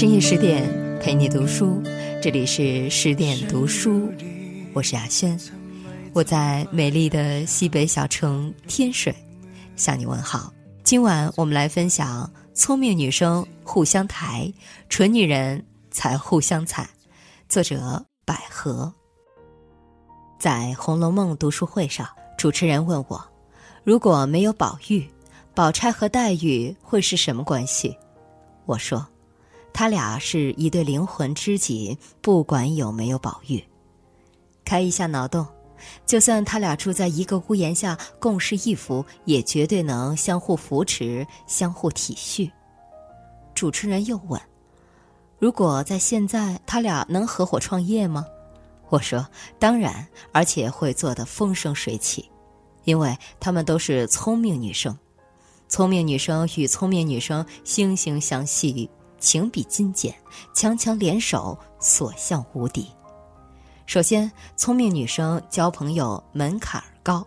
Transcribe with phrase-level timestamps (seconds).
[0.00, 0.66] 深夜十点
[0.98, 1.78] 陪你读书，
[2.22, 4.10] 这里是十点读书，
[4.72, 5.38] 我是雅轩，
[6.14, 9.14] 我在美丽的西北小城天水
[9.76, 10.50] 向你问好。
[10.84, 14.50] 今晚我们来分享：聪明女生互相抬，
[14.88, 16.88] 蠢女人才互相踩。
[17.46, 18.90] 作者百合。
[20.38, 22.08] 在《红楼梦》读书会上，
[22.38, 23.22] 主持人问我：
[23.84, 25.06] 如果没有宝玉，
[25.54, 27.94] 宝钗和黛玉会是什么关系？
[28.64, 29.06] 我说。
[29.72, 33.62] 他俩是一对灵魂知己，不管有没有宝玉，
[34.64, 35.46] 开一下脑洞，
[36.04, 42.50] 就算他俩住在一个屋檐下，共侍一夫，也绝对能相互扶持、相互体恤。
[43.54, 44.40] 主持人又问
[45.38, 48.26] ：“如果在现在，他俩能合伙创业吗？”
[48.90, 49.26] 我说
[49.58, 52.28] ：“当然，而且会做得风生水起，
[52.84, 54.98] 因为他们都是聪明女生，
[55.68, 60.12] 聪明女生与聪明女生惺惺相惜。”情比金坚，
[60.52, 62.88] 强强联手，所向无敌。
[63.86, 67.24] 首先，聪明女生交朋友门槛高，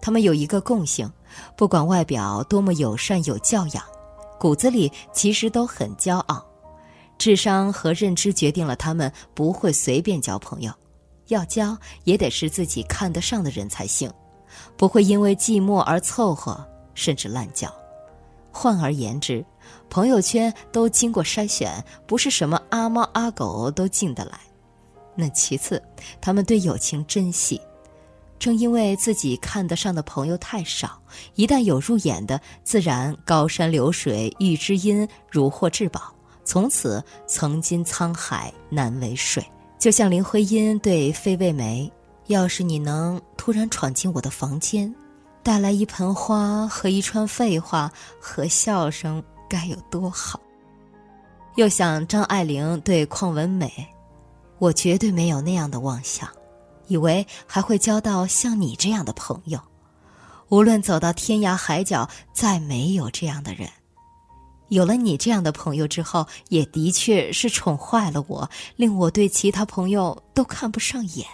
[0.00, 1.10] 她们有一个共性：
[1.56, 3.82] 不管外表多么友善有教养，
[4.38, 6.44] 骨子里其实都很骄傲。
[7.18, 10.72] 智商和认知决定了她们不会随便交朋友，
[11.28, 14.12] 要交也得是自己看得上的人才行，
[14.76, 17.68] 不会因为寂寞而凑合，甚至滥交。
[18.52, 19.44] 换而言之，
[19.90, 24.38] 朋友圈都经过筛选，不是什么阿猫阿狗都进得来。
[25.14, 25.82] 那其次，
[26.20, 27.60] 他们对友情珍惜，
[28.38, 31.00] 正因为自己看得上的朋友太少，
[31.34, 39.44] 一旦有入眼的，自然高山流水遇知音，如获至宝，从此曾经沧海难为水。
[39.78, 41.90] 就像林徽因对费慰梅
[42.28, 44.94] ：“要是你能突然闯进我的房间，
[45.42, 50.40] 带来一盆花和一串废话和笑声。”该有多好！
[51.56, 53.72] 又想张爱玲对邝文美，
[54.58, 56.28] 我绝对没有那样的妄想，
[56.86, 59.60] 以为还会交到像你这样的朋友。
[60.50, 63.68] 无论走到天涯海角，再没有这样的人。
[64.68, 71.26] 有了你这样的朋友之后，也的确是宠坏了我，令我对其他朋友都看不上眼。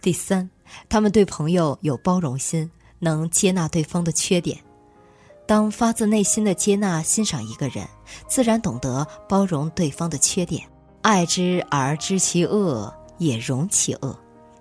[0.00, 0.48] 第三，
[0.88, 4.58] 他们对朋友有包容心，能接纳对方的缺点。
[5.48, 7.88] 当发自内心的接纳、欣赏一个人，
[8.28, 10.62] 自然懂得包容对方的缺点，
[11.00, 14.14] 爱之而知其恶，也容其恶。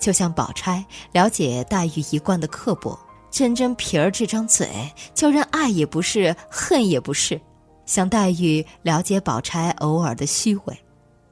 [0.00, 2.98] 就像宝钗了解黛玉一贯的刻薄，
[3.30, 4.68] 真真皮儿这张嘴，
[5.14, 7.40] 叫人爱也不是，恨也不是。
[7.86, 10.76] 像黛玉了解宝钗偶尔的虚伪，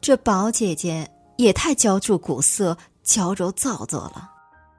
[0.00, 4.30] 这宝姐姐也太娇注古色、娇柔造作了。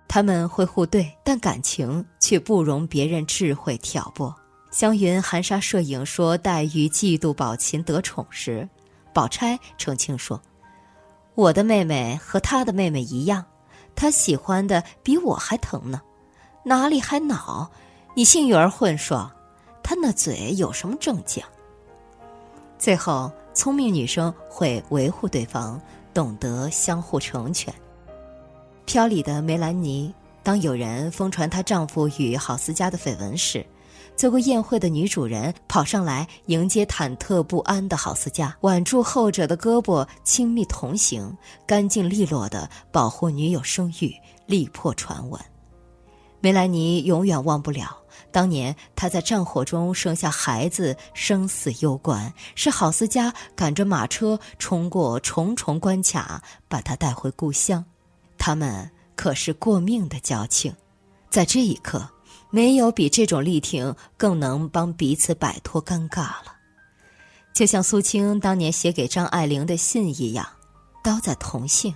[0.08, 4.34] 他们会互对，但感情却不容别人智慧挑拨。
[4.72, 8.68] 湘云含沙射影说黛玉嫉妒宝琴得宠时，
[9.14, 10.42] 宝钗澄清说
[11.36, 13.44] ：“我的妹妹和她的妹妹一样，
[13.96, 16.02] 她喜欢的比我还疼呢，
[16.64, 17.70] 哪里还恼？
[18.16, 19.30] 你幸运儿混说，
[19.84, 21.44] 她那嘴有什么正经？”
[22.80, 25.80] 最后，聪明女生会维护对方，
[26.14, 27.74] 懂得相互成全。
[28.86, 33.66] 飘里的梅兰妮，当有人疯传她丈夫与郝思嘉的绯闻时。
[34.22, 44.14] 做过宴会的女主人跑上来迎接忐忑不安的郝思嘉，挽住后者的胳膊，亲密同行，干净利落地保护女友声誉，
[44.46, 45.42] 力破传闻。
[46.40, 47.98] 梅兰妮永远忘不了
[48.31, 57.84] 当年她在战火中生下孩子，生死攸关，是郝思嘉赶着马车冲过重重关卡，把她带回故乡。
[58.38, 60.72] 他们可是过命的交情，
[61.31, 62.08] 在这一刻。
[62.51, 66.53] 没有比这种力挺更能帮彼此摆脱尴尬了，
[67.53, 70.45] 就像苏青当年写给张爱玲的信一样，
[71.01, 71.95] 刀在同性，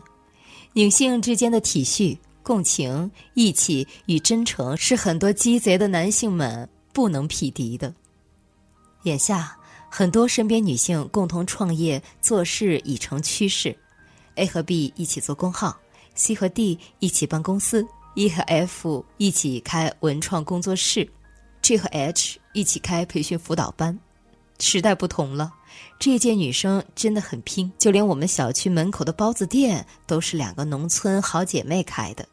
[0.72, 7.94] 女性之间的体恤、共情、义气与真诚是很多鸡贼的男性们不能匹敌的。
[9.04, 9.58] 眼下，
[9.92, 13.78] 很多身边女性共同创业做事已成趋势
[14.36, 15.78] ，A 和 B 一起做工号
[16.16, 17.86] ，C 和 D 一起办公司。
[18.16, 21.08] E 和 F 一起开文创工作室
[21.62, 23.98] ，G 和 H 一起开培训辅导班。
[24.58, 25.52] 时代不同了，
[26.00, 32.26] 这届女生真的很拼，就连我们小区门口的包子店都是两个农村好姐妹开的，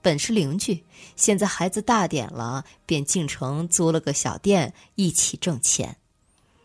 [0.00, 0.82] 本是邻居，
[1.16, 5.94] 现在孩子大点了，便进城租了个小店，一起挣钱。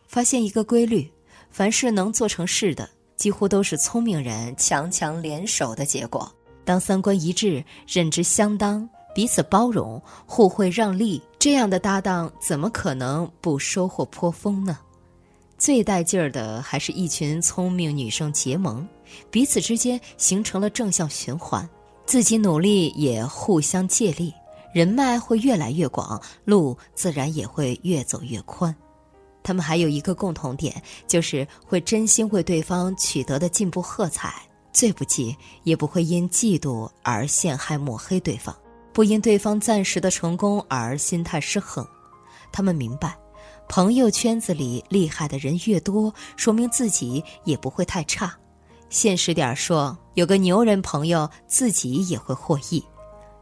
[0.07, 1.11] 发现一个规律：
[1.51, 6.33] 凡是能做成事的，几乎都是聪明人强强联手的结果。
[6.63, 14.77] 当三观一致、认知相当、彼此包容、互惠让利，这样的搭档怎么可能不收获颇丰呢？
[15.57, 18.87] 最带劲儿的还是一群聪明女生结盟，
[19.29, 21.69] 彼此之间形成了正向循环，
[22.05, 24.33] 自己努力也互相借力，
[24.73, 28.75] 人脉会越来越广，路自然也会越走越宽。
[29.43, 34.33] 他们还有一个共同点，就是会真心为对方取得的进步喝彩，
[34.73, 38.55] 最不济也不会因嫉妒而陷害抹黑对方，
[38.93, 41.85] 不因对方暂时的成功而心态失衡。
[42.51, 43.17] 他们明白，
[43.67, 48.33] 朋友圈子里厉害的人越多，说明自己也不会太差。
[48.89, 52.83] 现实点说，有个牛人朋友，自己也会获益，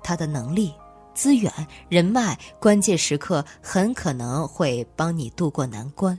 [0.03, 0.73] 他的能力。
[1.15, 1.51] 资源、
[1.89, 6.17] 人脉，关键时刻很可能会帮你渡过难关。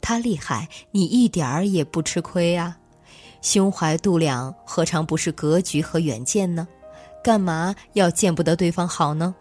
[0.00, 2.78] 他厉害，你一点儿也不吃亏啊！
[3.44, 6.66] 胸怀度量，何尝不是格局和远见呢？
[7.22, 9.34] 干嘛要见不得对方好呢？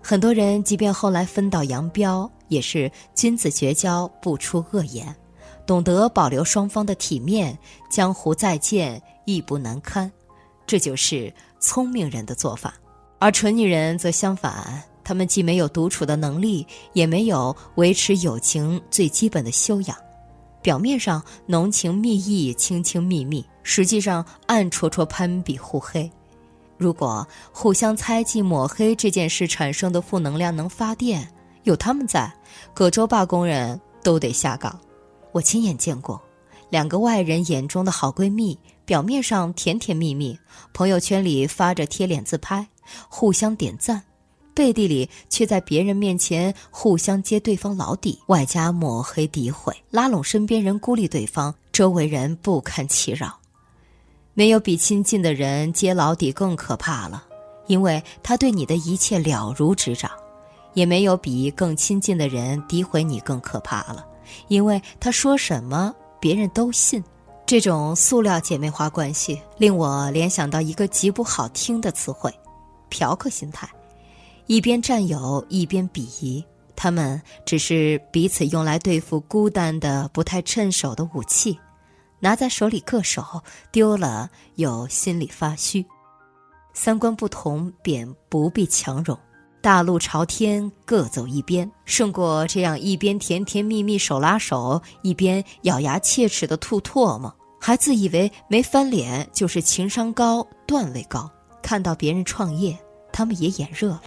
[0.00, 5.12] 很多人即便后来分道扬镳，也是君子绝交不出恶言，
[5.66, 7.58] 懂得保留双方的体面。
[7.90, 10.10] 江湖再见，亦不难堪。
[10.64, 12.74] 这就是聪明人的做法。
[13.18, 19.96] 而蠢女人则相反，她们既没有独处的能力，也没有维持友情最基本的修养。
[20.62, 26.10] 表面上浓情蜜意、亲亲密密，实际上暗戳戳攀比互黑。
[26.76, 31.30] 如果互相猜忌、抹黑这件事产生的负能量能发电，
[31.64, 32.32] 有他们在，
[32.72, 34.78] 葛洲坝工人都得下岗。
[35.32, 36.20] 我亲眼见过，
[36.70, 40.38] 两个外人眼中的好闺蜜，表面上甜甜蜜蜜，
[40.72, 42.66] 朋友圈里发着贴脸自拍。
[43.08, 44.02] 互相点赞，
[44.54, 53.38] 背地里却在别人面前互相揭对方老底，外加抹黑诋毁，拉拢身边人孤立对方，周围人不堪其扰。
[54.34, 57.24] 没有比亲近的人揭老底更可怕了，
[57.66, 60.10] 因为他对你的一切了如指掌；
[60.74, 64.06] 也没有比更亲近的人诋毁你更可怕了，
[64.48, 67.02] 因为他说什么别人都信。
[67.46, 72.32] 这种塑料姐妹花关系令我联想到一个极不好听的词汇。
[72.88, 73.68] 嫖客心态，
[74.50, 76.44] 一边占有一边鄙夷，
[76.74, 81.56] 他们只是彼此用来对付孤单的不太趁手的武器，
[82.18, 83.22] 拿在手里硌手，
[83.70, 85.86] 丢了又心里发虚。
[86.74, 89.16] 三观不同便不必强融，
[89.62, 101.30] 大路朝天各走一边，胜过这样一边甜甜蜜蜜手拉手，一边咬牙切齿的吐唾沫，还自以为没翻脸就是情商高、段位高。
[101.62, 102.76] 看到别人创业，
[103.12, 104.02] 他们也眼热了，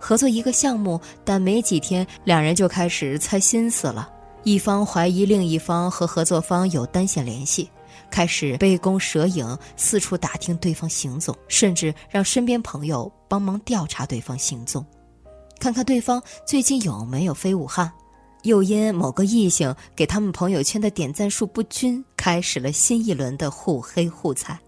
[0.00, 4.10] 合作一个项目，但没几天，两人就开始猜心思了。
[4.42, 7.70] 一方怀疑另一方和合作方有单线联系，
[8.10, 14.84] 开始杯弓蛇影，四处打听对方行踪，甚至让身边朋友帮忙调查对方行踪，
[15.60, 17.92] 看看对方最近有没有飞武汉。
[18.44, 24.58] 又因某个异性给他们朋友圈的点赞数不均，开始了新一轮的互黑互踩。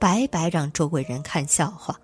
[0.00, 1.96] 白白让周围人看笑话。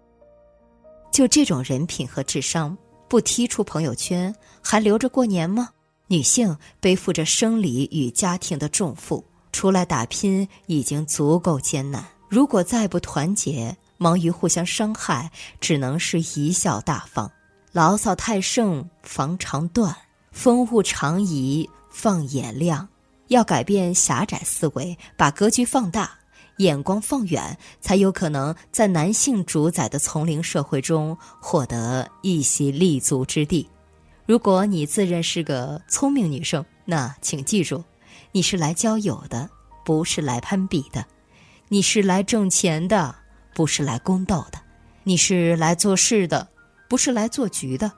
[1.20, 2.74] 就这种人品和智商，
[3.06, 5.68] 不踢出朋友圈，还留着过年吗？
[6.06, 9.22] 女性背负着生理与家庭的重负，
[9.52, 12.02] 出来打拼已经足够艰难。
[12.30, 15.30] 如果再不团结，忙于互相伤害，
[15.60, 17.30] 只能是贻笑大方。
[17.72, 19.94] 牢骚太盛防肠断，
[20.32, 22.88] 风物长宜放眼量。
[23.28, 26.19] 要改变狭窄思维，把格局放大。
[26.60, 33.68] 眼光放远，才有可能在男性主宰的丛林社会中获得一席立足之地。
[34.26, 37.82] 如果你自认是个聪明女生，那请记住，
[38.32, 39.48] 你是来交友的，
[39.84, 41.02] 不是来攀比的；
[41.68, 43.16] 你是来挣钱的，
[43.54, 44.58] 不是来宫斗的；
[45.04, 46.48] 你是来做事的，
[46.88, 47.90] 不是来做局的。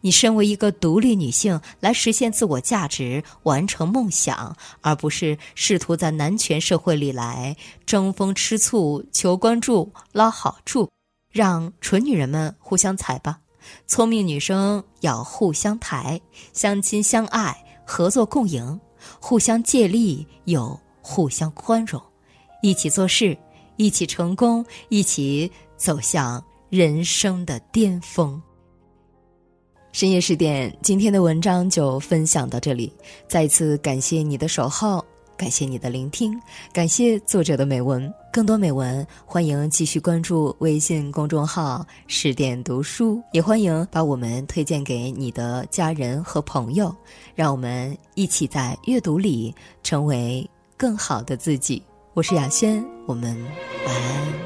[0.00, 10.88] 你身为一个独立女性，来实现自我价值、完成梦想，而不是试图在男权社会里来争风吃醋、求关注、捞好处，
[11.32, 13.40] 让蠢女人们互相踩吧。
[13.86, 16.20] 聪明女生要互相抬，
[16.52, 18.80] 相亲相爱，合作共赢，
[19.20, 22.00] 互相借力又互相宽容，
[22.62, 23.36] 一起做事，
[23.76, 28.40] 一起成功，一起走向人生的巅峰。
[29.98, 32.92] 深夜十点，今天的文章就分享到这里。
[33.26, 35.04] 再一次感谢你的守候，
[35.36, 36.40] 感谢你的聆听，
[36.72, 38.08] 感谢作者的美文。
[38.32, 46.94] 更多美文，欢迎继续关注微信公众号“十点读书”，也欢迎把我们推荐给你的家人和朋友，
[47.34, 49.52] 让我们一起在阅读里
[49.82, 51.82] 成为更好的自己。
[52.14, 53.36] 我是雅轩，我们
[53.84, 54.37] 晚安。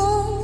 [0.00, 0.37] Oh.